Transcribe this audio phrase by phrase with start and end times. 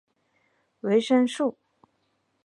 [0.79, 1.59] 维生素。